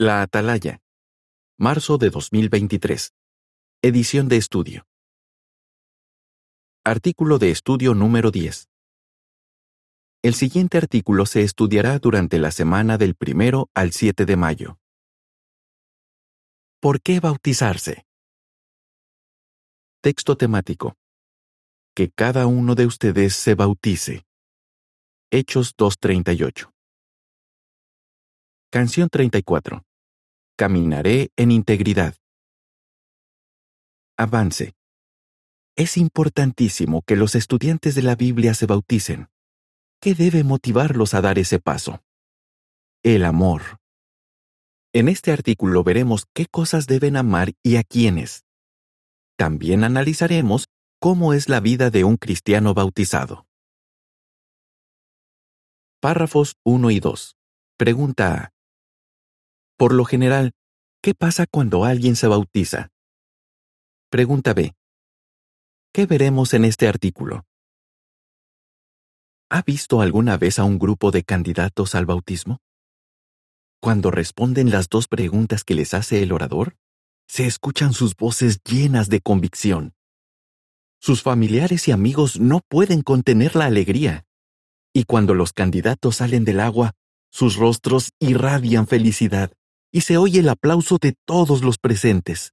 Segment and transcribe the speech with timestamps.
[0.00, 0.80] La Atalaya.
[1.58, 3.14] Marzo de 2023.
[3.82, 4.86] Edición de estudio.
[6.84, 8.68] Artículo de estudio número 10.
[10.22, 14.78] El siguiente artículo se estudiará durante la semana del primero al 7 de mayo.
[16.78, 18.06] ¿Por qué bautizarse?
[20.00, 20.94] Texto temático.
[21.96, 24.24] Que cada uno de ustedes se bautice.
[25.32, 26.72] Hechos 2.38.
[28.70, 29.87] Canción 34.
[30.60, 32.16] Caminaré en integridad.
[34.16, 34.74] Avance.
[35.76, 39.28] Es importantísimo que los estudiantes de la Biblia se bauticen.
[40.00, 42.02] ¿Qué debe motivarlos a dar ese paso?
[43.04, 43.78] El amor.
[44.92, 48.44] En este artículo veremos qué cosas deben amar y a quiénes.
[49.36, 50.66] También analizaremos
[50.98, 53.46] cómo es la vida de un cristiano bautizado.
[56.00, 57.36] Párrafos 1 y 2.
[57.76, 58.57] Pregunta A.
[59.78, 60.54] Por lo general,
[61.00, 62.88] ¿qué pasa cuando alguien se bautiza?
[64.10, 64.74] Pregunta B.
[65.92, 67.44] ¿Qué veremos en este artículo?
[69.48, 72.58] ¿Ha visto alguna vez a un grupo de candidatos al bautismo?
[73.80, 76.76] Cuando responden las dos preguntas que les hace el orador,
[77.28, 79.94] se escuchan sus voces llenas de convicción.
[81.00, 84.26] Sus familiares y amigos no pueden contener la alegría.
[84.92, 86.94] Y cuando los candidatos salen del agua,
[87.30, 89.52] sus rostros irradian felicidad
[89.90, 92.52] y se oye el aplauso de todos los presentes.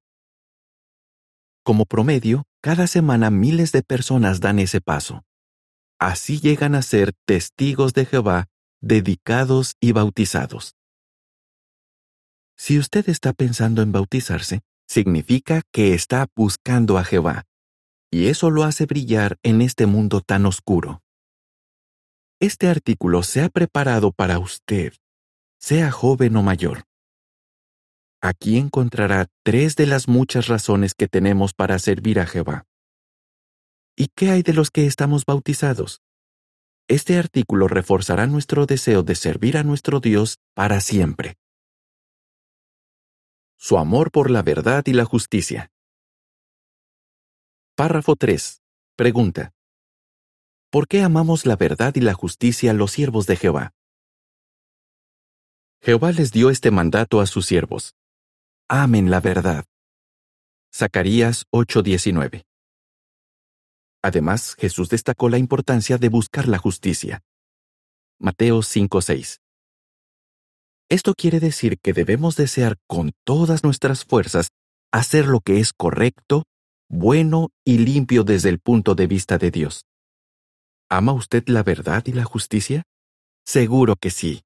[1.63, 5.23] Como promedio, cada semana miles de personas dan ese paso.
[5.99, 8.47] Así llegan a ser testigos de Jehová,
[8.81, 10.75] dedicados y bautizados.
[12.57, 17.45] Si usted está pensando en bautizarse, significa que está buscando a Jehová,
[18.11, 21.01] y eso lo hace brillar en este mundo tan oscuro.
[22.39, 24.93] Este artículo se ha preparado para usted,
[25.59, 26.83] sea joven o mayor.
[28.21, 32.65] Aquí encontrará tres de las muchas razones que tenemos para servir a Jehová.
[33.95, 36.01] ¿Y qué hay de los que estamos bautizados?
[36.87, 41.35] Este artículo reforzará nuestro deseo de servir a nuestro Dios para siempre.
[43.57, 45.71] Su amor por la verdad y la justicia.
[47.75, 48.61] Párrafo 3.
[48.95, 49.53] Pregunta.
[50.69, 53.73] ¿Por qué amamos la verdad y la justicia los siervos de Jehová?
[55.81, 57.95] Jehová les dio este mandato a sus siervos
[58.69, 59.65] amen la verdad.
[60.73, 62.43] Zacarías 8:19.
[64.03, 67.21] Además, Jesús destacó la importancia de buscar la justicia.
[68.19, 69.39] Mateo 5:6.
[70.89, 74.49] Esto quiere decir que debemos desear con todas nuestras fuerzas
[74.91, 76.43] hacer lo que es correcto,
[76.89, 79.85] bueno y limpio desde el punto de vista de Dios.
[80.89, 82.83] ¿Ama usted la verdad y la justicia?
[83.45, 84.43] Seguro que sí.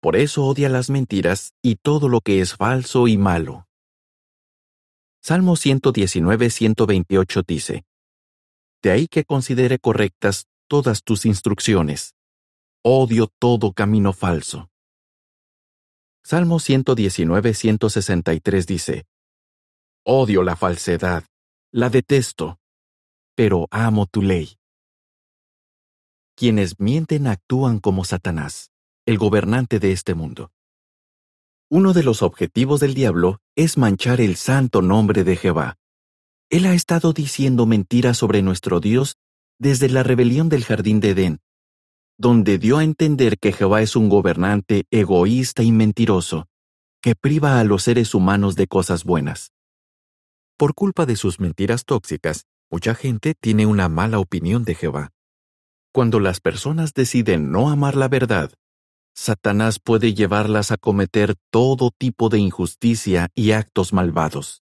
[0.00, 3.66] Por eso odia las mentiras y todo lo que es falso y malo.
[5.22, 7.84] Salmo 119-128 dice,
[8.82, 12.14] De ahí que considere correctas todas tus instrucciones.
[12.82, 14.70] Odio todo camino falso.
[16.24, 19.04] Salmo 119-163 dice,
[20.06, 21.26] Odio la falsedad,
[21.72, 22.58] la detesto,
[23.34, 24.56] pero amo tu ley.
[26.34, 28.69] Quienes mienten actúan como Satanás
[29.10, 30.52] el gobernante de este mundo.
[31.68, 35.76] Uno de los objetivos del diablo es manchar el santo nombre de Jehová.
[36.48, 39.16] Él ha estado diciendo mentiras sobre nuestro Dios
[39.58, 41.40] desde la rebelión del jardín de Edén,
[42.18, 46.46] donde dio a entender que Jehová es un gobernante egoísta y mentiroso,
[47.02, 49.52] que priva a los seres humanos de cosas buenas.
[50.56, 55.10] Por culpa de sus mentiras tóxicas, mucha gente tiene una mala opinión de Jehová.
[55.92, 58.52] Cuando las personas deciden no amar la verdad,
[59.14, 64.62] Satanás puede llevarlas a cometer todo tipo de injusticia y actos malvados.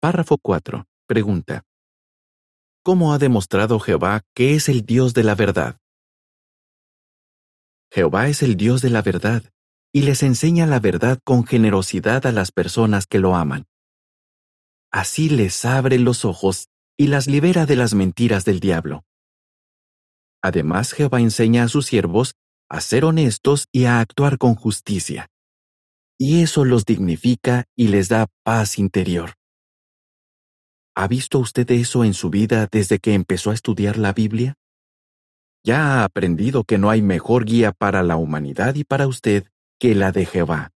[0.00, 0.86] Párrafo 4.
[1.06, 1.64] Pregunta.
[2.82, 5.78] ¿Cómo ha demostrado Jehová que es el Dios de la verdad?
[7.90, 9.42] Jehová es el Dios de la verdad
[9.92, 13.66] y les enseña la verdad con generosidad a las personas que lo aman.
[14.90, 19.04] Así les abre los ojos y las libera de las mentiras del diablo.
[20.44, 22.34] Además, Jehová enseña a sus siervos
[22.68, 25.30] a ser honestos y a actuar con justicia.
[26.18, 29.36] Y eso los dignifica y les da paz interior.
[30.94, 34.58] ¿Ha visto usted eso en su vida desde que empezó a estudiar la Biblia?
[35.64, 39.48] Ya ha aprendido que no hay mejor guía para la humanidad y para usted
[39.80, 40.72] que la de Jehová.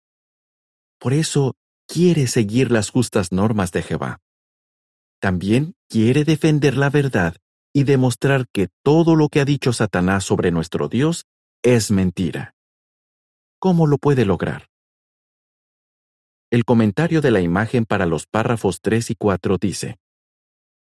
[0.98, 1.56] Por eso
[1.88, 4.22] quiere seguir las justas normas de Jehová.
[5.20, 7.36] También quiere defender la verdad
[7.74, 11.26] y demostrar que todo lo que ha dicho Satanás sobre nuestro Dios
[11.64, 12.56] es mentira.
[13.60, 14.68] ¿Cómo lo puede lograr?
[16.50, 20.00] el comentario de la imagen para los párrafos 3 y 4 dice,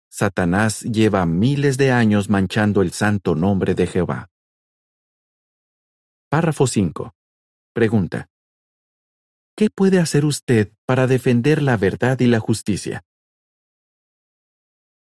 [0.09, 4.30] Satanás lleva miles de años manchando el santo nombre de Jehová.
[6.30, 7.13] Párrafo 5.
[7.73, 8.30] Pregunta.
[9.56, 13.03] ¿Qué puede hacer usted para defender la verdad y la justicia?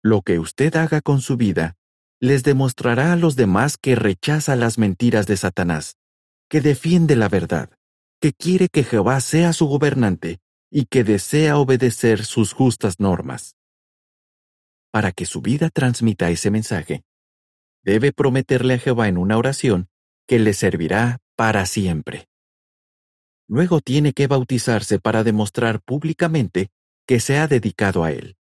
[0.04, 1.76] Lo que usted haga con su vida
[2.20, 5.98] les demostrará a los demás que rechaza las mentiras de Satanás,
[6.50, 7.70] que defiende la verdad,
[8.20, 10.40] que quiere que Jehová sea su gobernante
[10.70, 13.56] y que desea obedecer sus justas normas.
[14.92, 17.04] Para que su vida transmita ese mensaje,
[17.84, 19.90] debe prometerle a Jehová en una oración
[20.28, 22.28] que le servirá para siempre.
[23.48, 26.70] Luego tiene que bautizarse para demostrar públicamente
[27.08, 28.38] que se ha dedicado a Él.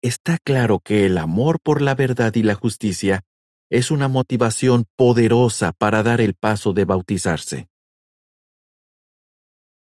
[0.00, 3.24] Está claro que el amor por la verdad y la justicia
[3.68, 7.68] es una motivación poderosa para dar el paso de bautizarse.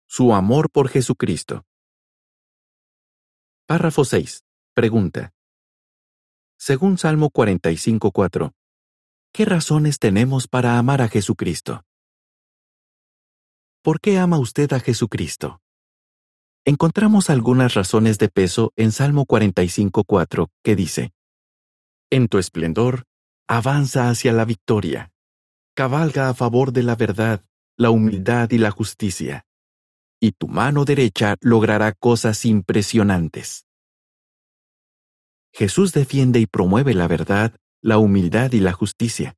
[0.08, 1.64] Su amor por Jesucristo.
[3.66, 4.42] Párrafo 6.
[4.74, 5.32] Pregunta.
[6.58, 8.52] Según Salmo 45.4,
[9.32, 11.84] ¿qué razones tenemos para amar a Jesucristo?
[13.80, 15.62] ¿Por qué ama usted a Jesucristo?
[16.70, 21.12] Encontramos algunas razones de peso en Salmo 45.4, que dice,
[22.11, 23.06] En tu esplendor,
[23.49, 25.11] avanza hacia la victoria,
[25.75, 27.44] cabalga a favor de la verdad,
[27.76, 29.46] la humildad y la justicia,
[30.20, 33.67] y tu mano derecha logrará cosas impresionantes.
[35.52, 39.34] Jesús defiende y promueve la verdad, la humildad y la justicia.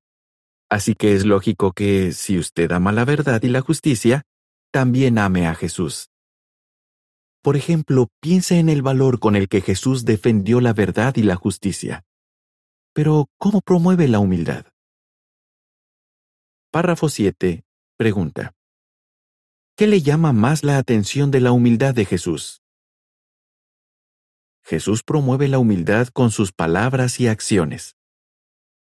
[0.68, 4.20] Así que es lógico que, si usted ama la verdad y la justicia,
[4.70, 6.11] también ame a Jesús.
[7.42, 11.36] Por ejemplo, piense en el valor con el que Jesús defendió la verdad y la
[11.36, 12.04] justicia.
[12.92, 14.66] Pero, ¿cómo promueve la humildad?
[16.70, 17.64] Párrafo 7.
[17.96, 18.52] Pregunta.
[19.76, 22.62] ¿Qué le llama más la atención de la humildad de Jesús?
[24.62, 27.96] Jesús promueve la humildad con sus palabras y acciones.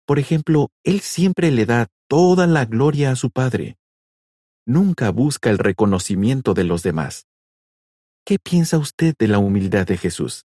[0.06, 3.78] Por ejemplo, Él siempre le da toda la gloria a su Padre
[4.66, 7.28] nunca busca el reconocimiento de los demás.
[8.25, 10.45] ¿Qué piensa usted de la humildad de Jesús?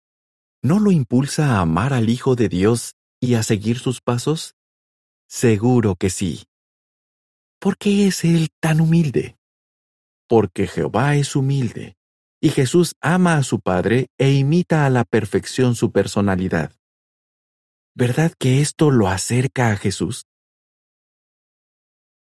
[0.62, 4.56] ¿No lo impulsa a amar al Hijo de Dios y a seguir sus pasos?
[5.30, 6.44] Seguro que sí.
[7.62, 9.38] ¿Por qué es Él tan humilde?
[10.28, 11.96] Porque Jehová es humilde,
[12.42, 16.74] y Jesús ama a su Padre e imita a la perfección su personalidad.
[17.96, 20.26] ¿Verdad que esto lo acerca a Jesús?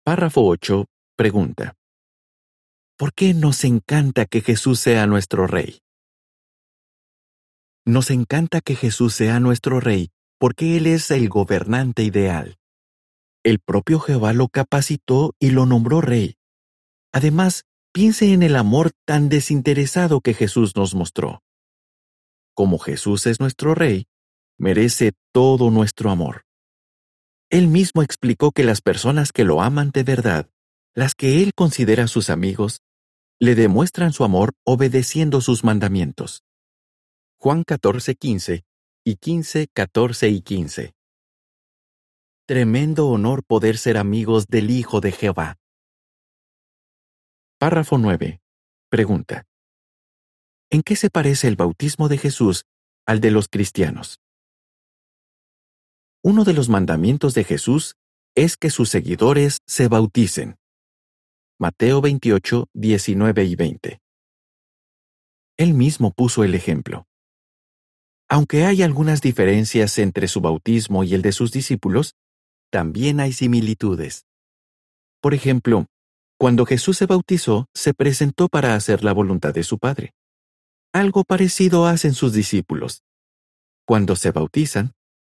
[0.04, 0.86] Párrafo 8.
[1.16, 1.79] Pregunta.
[3.00, 5.80] ¿Por qué nos encanta que Jesús sea nuestro Rey?
[7.86, 12.58] Nos encanta que Jesús sea nuestro Rey porque Él es el gobernante ideal.
[13.42, 16.36] El propio Jehová lo capacitó y lo nombró Rey.
[17.14, 17.64] Además,
[17.94, 21.42] piense en el amor tan desinteresado que Jesús nos mostró.
[22.54, 24.08] Como Jesús es nuestro Rey,
[24.58, 26.44] merece todo nuestro amor.
[27.50, 30.50] Él mismo explicó que las personas que lo aman de verdad,
[30.94, 32.82] las que Él considera sus amigos,
[33.42, 36.44] le demuestran su amor obedeciendo sus mandamientos.
[37.38, 38.66] Juan 14, 15
[39.06, 40.94] y 15, 14 y 15.
[42.46, 45.56] Tremendo honor poder ser amigos del Hijo de Jehová.
[47.58, 48.42] Párrafo 9.
[48.90, 49.46] Pregunta.
[50.70, 52.66] ¿En qué se parece el bautismo de Jesús
[53.06, 54.20] al de los cristianos?
[56.22, 57.96] Uno de los mandamientos de Jesús
[58.36, 60.59] es que sus seguidores se bauticen.
[61.62, 64.02] Mateo 28, 19 y 20.
[65.58, 67.06] Él mismo puso el ejemplo.
[68.30, 72.16] Aunque hay algunas diferencias entre su bautismo y el de sus discípulos,
[72.72, 74.26] también hay similitudes.
[75.20, 75.88] Por ejemplo,
[76.38, 80.14] cuando Jesús se bautizó, se presentó para hacer la voluntad de su Padre.
[80.94, 83.04] Algo parecido hacen sus discípulos.
[83.86, 84.94] Cuando se bautizan,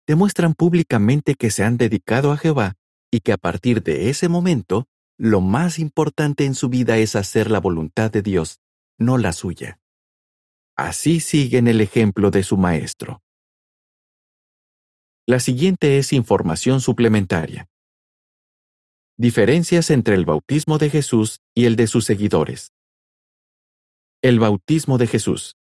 [0.06, 2.76] demuestran públicamente que se han dedicado a Jehová
[3.10, 7.52] y que a partir de ese momento lo más importante en su vida es hacer
[7.52, 8.62] la voluntad de Dios,
[8.98, 9.78] no la suya.
[10.78, 13.22] Así siguen el ejemplo de su maestro.
[15.28, 17.68] La siguiente es información suplementaria.
[19.18, 22.72] Diferencias entre el bautismo de Jesús y el de sus seguidores.
[24.22, 25.58] El bautismo de Jesús.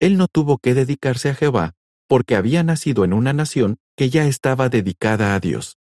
[0.00, 1.74] Él no tuvo que dedicarse a Jehová
[2.08, 5.76] porque había nacido en una nación que ya estaba dedicada a Dios.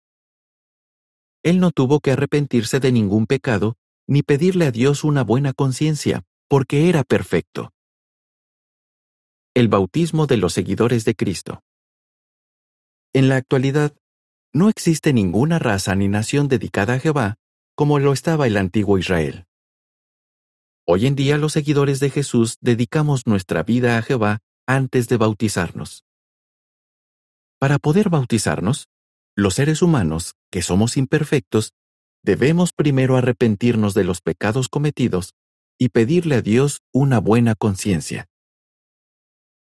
[1.43, 6.23] Él no tuvo que arrepentirse de ningún pecado ni pedirle a Dios una buena conciencia,
[6.49, 7.73] porque era perfecto.
[9.55, 11.63] El bautismo de los seguidores de Cristo.
[13.13, 13.95] En la actualidad,
[14.53, 17.37] no existe ninguna raza ni nación dedicada a Jehová
[17.81, 19.47] como lo estaba el antiguo Israel.
[20.87, 26.05] Hoy en día los seguidores de Jesús dedicamos nuestra vida a Jehová antes de bautizarnos.
[27.59, 28.89] Para poder bautizarnos,
[29.37, 31.73] los seres humanos, que somos imperfectos,
[32.23, 35.35] debemos primero arrepentirnos de los pecados cometidos
[35.79, 38.27] y pedirle a Dios una buena conciencia.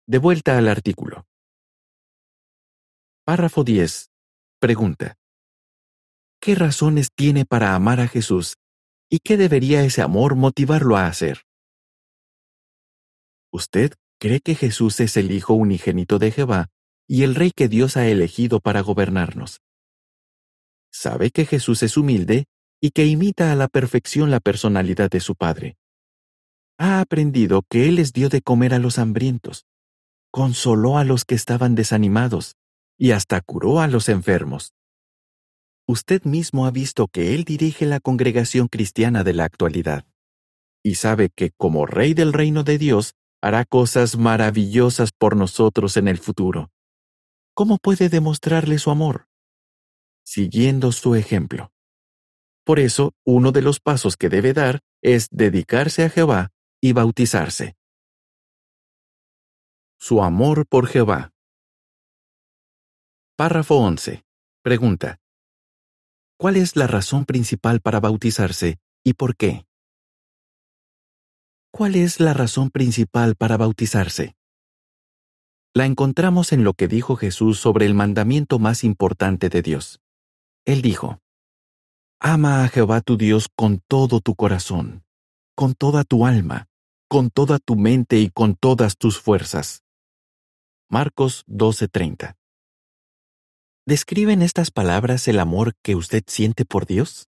[0.06, 1.26] De vuelta al artículo.
[3.24, 4.10] Párrafo 10.
[4.58, 5.16] Pregunta.
[6.40, 8.56] ¿Qué razones tiene para amar a Jesús
[9.10, 11.44] ¿Y qué debería ese amor motivarlo a hacer?
[13.50, 16.68] ¿Usted cree que Jesús es el Hijo unigénito de Jehová
[17.08, 19.60] y el Rey que Dios ha elegido para gobernarnos?
[20.92, 22.44] ¿Sabe que Jesús es humilde
[22.80, 25.76] y que imita a la perfección la personalidad de su Padre?
[26.78, 29.66] Ha aprendido que Él les dio de comer a los hambrientos,
[30.30, 32.54] consoló a los que estaban desanimados
[32.96, 34.74] y hasta curó a los enfermos
[35.88, 40.04] usted mismo ha visto que Él dirige la congregación cristiana de la actualidad,
[40.84, 46.06] y sabe que como Rey del reino de Dios hará cosas maravillosas por nosotros en
[46.06, 46.70] el futuro.
[47.58, 49.26] ¿Cómo puede demostrarle su amor?
[50.24, 51.72] Siguiendo su ejemplo.
[52.64, 56.50] Por eso, uno de los pasos que debe dar es dedicarse a Jehová
[56.80, 57.74] y bautizarse.
[59.98, 61.32] Su amor por Jehová.
[63.36, 64.22] Párrafo 11.
[64.62, 65.18] Pregunta.
[66.36, 69.66] ¿Cuál es la razón principal para bautizarse y por qué?
[71.72, 74.37] ¿Cuál es la razón principal para bautizarse?
[75.78, 80.00] La encontramos en lo que dijo Jesús sobre el mandamiento más importante de Dios.
[80.64, 81.20] Él dijo,
[82.18, 85.04] Ama a Jehová tu Dios con todo tu corazón,
[85.54, 86.66] con toda tu alma,
[87.08, 89.84] con toda tu mente y con todas tus fuerzas.
[90.90, 92.34] Marcos 12:30
[93.86, 97.28] ¿Describen estas palabras el amor que usted siente por Dios?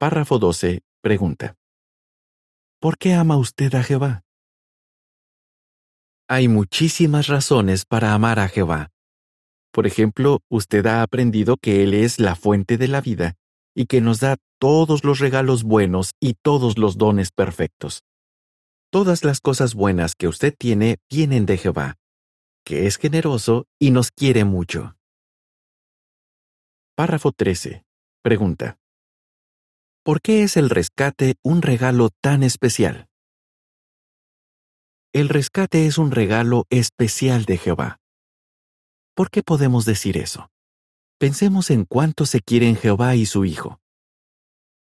[0.00, 0.80] Párrafo 12.
[1.00, 1.54] Pregunta.
[2.80, 4.24] ¿Por qué ama usted a Jehová?
[6.30, 8.90] Hay muchísimas razones para amar a Jehová.
[9.72, 13.34] Por ejemplo, usted ha aprendido que Él es la fuente de la vida
[13.74, 18.02] y que nos da todos los regalos buenos y todos los dones perfectos.
[18.90, 21.96] Todas las cosas buenas que usted tiene vienen de Jehová
[22.70, 24.94] que es generoso y nos quiere mucho.
[26.94, 27.82] Párrafo 13.
[28.22, 28.78] Pregunta.
[30.04, 33.08] ¿Por qué es el rescate un regalo tan especial?
[35.12, 37.98] El rescate es un regalo especial de Jehová.
[39.16, 40.50] ¿Por qué podemos decir eso?
[41.18, 43.80] Pensemos en cuánto se quieren Jehová y su Hijo.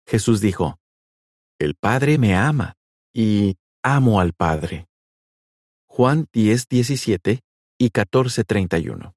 [0.06, 0.78] Jesús dijo,
[1.58, 2.74] El Padre me ama,
[3.14, 4.88] y amo al Padre.
[5.86, 7.40] Juan 10, 17
[7.78, 9.14] y 1431.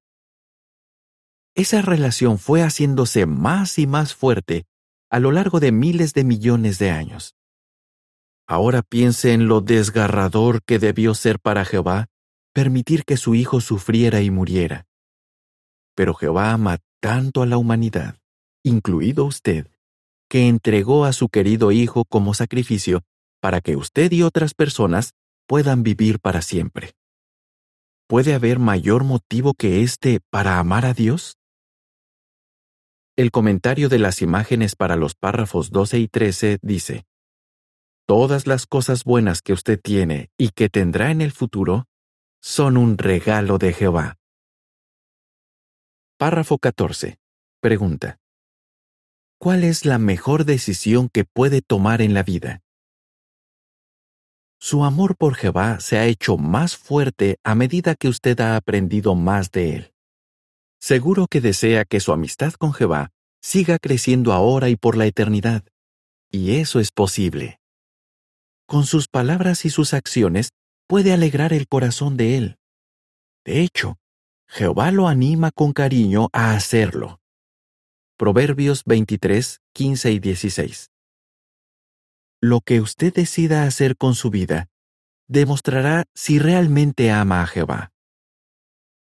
[1.54, 4.64] Esa relación fue haciéndose más y más fuerte
[5.10, 7.33] a lo largo de miles de millones de años.
[8.46, 12.06] Ahora piense en lo desgarrador que debió ser para Jehová
[12.52, 14.86] permitir que su hijo sufriera y muriera.
[15.94, 18.18] Pero Jehová ama tanto a la humanidad,
[18.62, 19.68] incluido usted,
[20.28, 23.02] que entregó a su querido hijo como sacrificio
[23.40, 25.12] para que usted y otras personas
[25.46, 26.92] puedan vivir para siempre.
[28.06, 31.36] ¿Puede haber mayor motivo que este para amar a Dios?
[33.16, 37.04] El comentario de las imágenes para los párrafos 12 y 13 dice,
[38.06, 41.86] Todas las cosas buenas que usted tiene y que tendrá en el futuro
[42.42, 44.18] son un regalo de Jehová.
[46.18, 47.16] Párrafo 14.
[47.60, 48.18] Pregunta.
[49.38, 52.60] ¿Cuál es la mejor decisión que puede tomar en la vida?
[54.60, 59.14] Su amor por Jehová se ha hecho más fuerte a medida que usted ha aprendido
[59.14, 59.94] más de él.
[60.78, 65.64] Seguro que desea que su amistad con Jehová siga creciendo ahora y por la eternidad.
[66.30, 67.60] Y eso es posible.
[68.66, 70.50] Con sus palabras y sus acciones
[70.86, 72.56] puede alegrar el corazón de él.
[73.44, 73.96] De hecho,
[74.48, 77.20] Jehová lo anima con cariño a hacerlo.
[78.16, 80.90] Proverbios 23, 15 y 16
[82.44, 84.68] lo que usted decida hacer con su vida
[85.28, 87.90] demostrará si realmente ama a Jehová.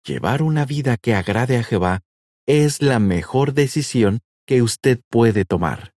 [0.06, 2.00] Llevar una vida que agrade a Jehová
[2.46, 5.92] es la mejor decisión que usted puede tomar.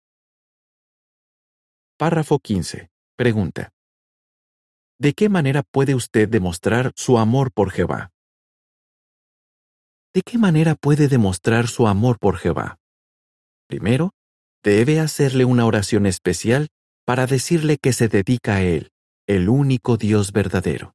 [1.96, 2.90] Párrafo 15.
[3.18, 3.72] Pregunta.
[5.00, 8.12] ¿De qué manera puede usted demostrar su amor por Jehová?
[10.14, 12.78] ¿De qué manera puede demostrar su amor por Jehová?
[13.68, 14.12] Primero,
[14.64, 16.68] debe hacerle una oración especial
[17.06, 18.92] para decirle que se dedica a Él,
[19.26, 20.94] el único Dios verdadero.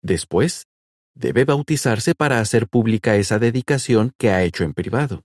[0.00, 0.68] Después,
[1.14, 5.22] debe bautizarse para hacer pública esa dedicación que ha hecho en privado.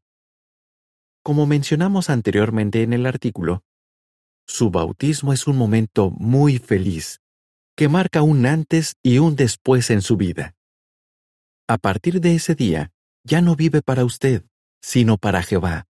[1.23, 3.63] Como mencionamos anteriormente en el artículo,
[4.47, 7.21] Su bautismo es un momento muy feliz,
[7.75, 10.55] que marca un antes y un después en su vida.
[11.67, 12.91] A partir de ese día,
[13.23, 14.45] ya no vive para usted,
[14.81, 15.87] sino para Jehová.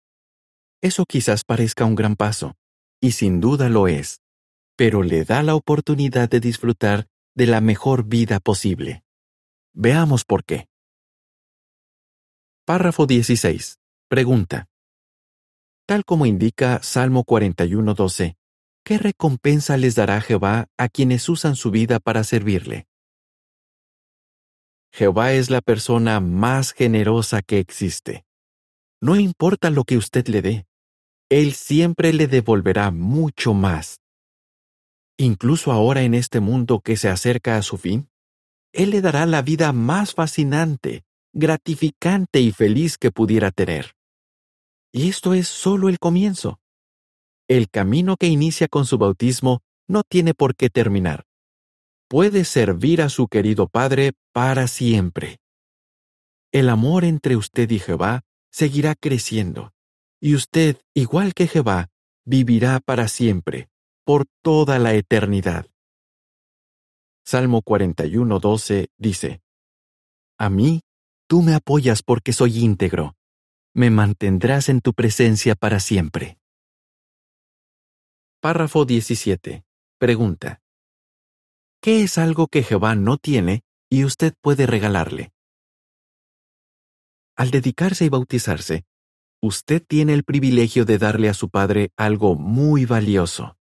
[0.83, 2.57] Eso quizás parezca un gran paso,
[3.01, 4.21] y sin duda lo es,
[4.77, 9.03] pero le da la oportunidad de disfrutar de la mejor vida posible.
[9.73, 10.69] Veamos por qué.
[12.67, 13.79] Párrafo 16.
[14.09, 14.69] Pregunta.
[15.87, 18.37] Tal como indica Salmo 41.12,
[18.93, 22.87] ¿qué recompensa les dará Jehová a quienes usan su vida para servirle?
[24.93, 28.27] Jehová es la persona más generosa que existe.
[29.01, 30.67] No importa lo que usted le dé,
[31.31, 34.03] Él siempre le devolverá mucho más.
[35.17, 38.11] Incluso ahora en este mundo que se acerca a su fin,
[38.75, 43.95] Él le dará la vida más fascinante, gratificante y feliz que pudiera tener.
[44.93, 46.59] Y esto es solo el comienzo.
[47.53, 51.27] El camino que inicia con su bautismo no tiene por qué terminar.
[52.09, 55.37] Puede servir a su querido Padre para siempre.
[56.51, 59.75] El amor entre usted y Jehová seguirá creciendo,
[60.19, 61.91] y usted, igual que Jehová,
[62.25, 63.69] vivirá para siempre,
[64.07, 65.67] por toda la eternidad.
[67.23, 69.43] Salmo 41.12 dice,
[70.39, 70.81] A mí,
[71.27, 73.15] tú me apoyas porque soy íntegro,
[73.75, 76.39] me mantendrás en tu presencia para siempre.
[78.43, 79.65] Párrafo 17.
[79.99, 80.61] Pregunta.
[81.81, 85.31] ¿Qué es algo que Jehová no tiene y usted puede regalarle?
[87.37, 88.85] Al dedicarse y bautizarse,
[89.41, 93.57] usted tiene el privilegio de darle a su Padre algo muy valioso.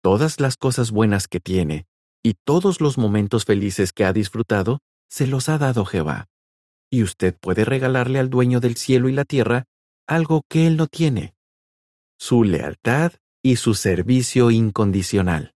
[0.00, 1.88] Todas las cosas buenas que tiene
[2.22, 4.78] y todos los momentos felices que ha disfrutado,
[5.10, 6.28] se los ha dado Jehová
[6.88, 9.64] y usted puede regalarle al dueño del cielo y la tierra
[10.06, 11.34] algo que él no tiene,
[12.16, 15.54] su lealtad y su servicio incondicional.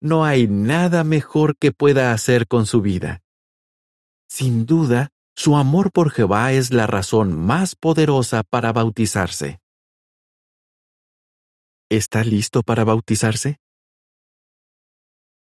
[0.00, 3.22] No hay nada mejor que pueda hacer con su vida.
[4.28, 9.60] Sin duda, su amor por Jehová es la razón más poderosa para bautizarse.
[11.90, 13.58] ¿Está listo para bautizarse?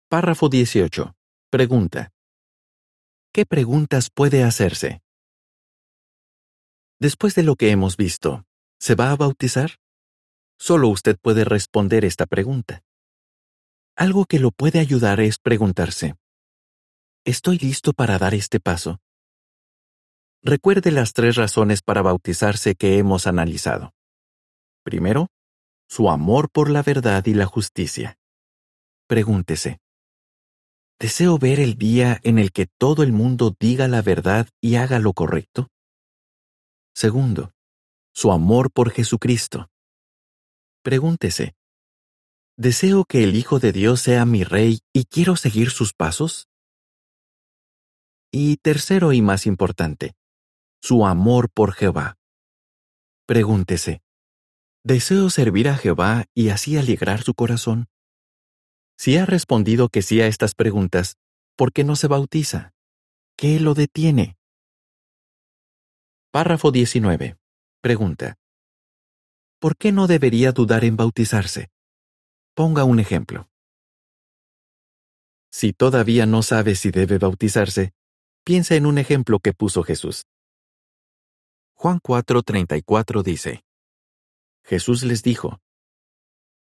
[0.10, 1.14] Párrafo 18.
[1.50, 2.12] Pregunta.
[3.38, 5.04] ¿qué preguntas puede hacerse?
[7.00, 8.48] Después de lo que hemos visto,
[8.80, 9.78] ¿se va a bautizar?
[10.60, 12.84] Solo usted puede responder esta pregunta.
[13.96, 16.16] Algo que lo puede ayudar es preguntarse,
[17.26, 19.00] ¿estoy listo para dar este paso?
[20.44, 23.94] Recuerde las tres razones para bautizarse que hemos analizado.
[24.84, 25.28] Primero,
[25.90, 28.18] su amor por la verdad y la justicia.
[29.08, 29.80] Pregúntese,
[31.00, 34.98] ¿Deseo ver el día en el que todo el mundo diga la verdad y haga
[34.98, 35.68] lo correcto?
[36.96, 37.52] Segundo,
[38.14, 39.70] su amor por Jesucristo.
[40.88, 41.54] Pregúntese,
[42.56, 46.48] ¿deseo que el Hijo de Dios sea mi Rey y quiero seguir sus pasos?
[48.32, 50.16] Y tercero y más importante,
[50.82, 52.16] su amor por Jehová.
[53.26, 54.02] Pregúntese,
[54.86, 57.90] ¿deseo servir a Jehová y así alegrar su corazón?
[58.98, 61.18] Si ha respondido que sí a estas preguntas,
[61.58, 62.72] ¿por qué no se bautiza?
[63.36, 64.38] ¿Qué lo detiene?
[66.32, 67.36] Párrafo 19.
[67.82, 68.38] Pregunta.
[69.60, 71.70] ¿Por qué no debería dudar en bautizarse?
[72.54, 73.50] Ponga un ejemplo.
[75.52, 77.94] Si todavía no sabe si debe bautizarse,
[78.44, 80.26] piensa en un ejemplo que puso Jesús.
[81.74, 83.64] Juan 4:34 dice,
[84.64, 85.60] Jesús les dijo,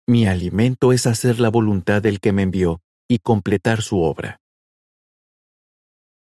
[0.07, 4.41] mi alimento es hacer la voluntad del que me envió y completar su obra.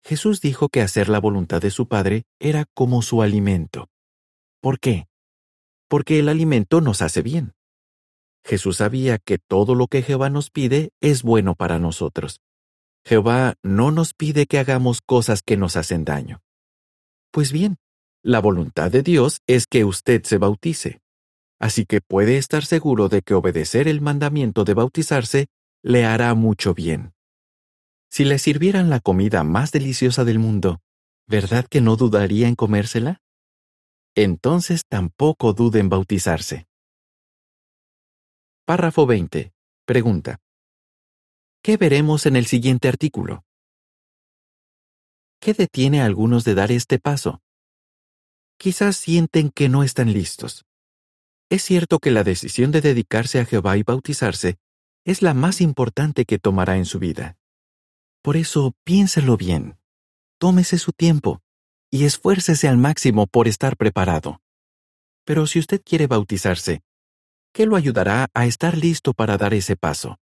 [0.05, 3.89] Jesús dijo que hacer la voluntad de su Padre era como su alimento.
[4.61, 5.08] ¿Por qué?
[5.89, 7.55] Porque el alimento nos hace bien.
[8.45, 12.41] Jesús sabía que todo lo que Jehová nos pide es bueno para nosotros.
[13.05, 16.41] Jehová no nos pide que hagamos cosas que nos hacen daño.
[17.31, 17.77] Pues bien,
[18.23, 21.01] la voluntad de Dios es que usted se bautice
[21.59, 25.47] así que puede estar seguro de que obedecer el mandamiento de bautizarse
[25.83, 27.13] le hará mucho bien.
[28.11, 30.81] Si le sirvieran la comida más deliciosa del mundo,
[31.27, 33.21] ¿verdad que no dudaría en comérsela?
[34.21, 36.67] Entonces tampoco dude en bautizarse.
[38.65, 39.53] Párrafo 20.
[39.85, 40.41] Pregunta.
[41.63, 43.45] ¿Qué veremos en el siguiente artículo?
[45.41, 47.43] ¿Qué detiene a algunos de dar este paso?
[48.59, 50.65] Quizás sienten que no están listos.
[51.49, 54.59] Es cierto que la decisión de dedicarse a Jehová y bautizarse
[55.05, 57.37] es la más importante que tomará en su vida.
[58.23, 59.79] Por eso piénselo bien,
[60.41, 61.41] tómese su tiempo
[61.91, 64.41] y esfuércese al máximo por estar preparado.
[65.25, 66.83] Pero si usted quiere bautizarse,
[67.53, 70.21] ¿Qué lo ayudará a estar listo para dar ese paso?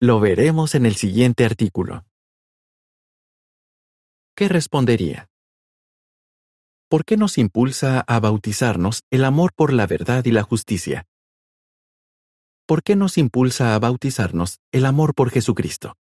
[0.00, 2.04] Lo veremos en el siguiente artículo.
[4.34, 5.28] ¿Qué respondería?
[6.88, 11.06] ¿Por qué nos impulsa a bautizarnos el amor por la verdad y la justicia?
[12.66, 15.96] ¿Por qué nos impulsa a bautizarnos el amor por Jesucristo?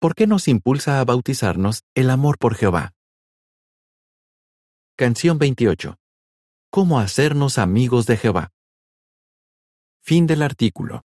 [0.00, 2.94] ¿Por qué nos impulsa a bautizarnos el amor por Jehová?
[5.00, 5.94] Canción 28.
[6.72, 8.50] ¿Cómo hacernos amigos de Jehová?
[10.02, 11.04] Fin del artículo.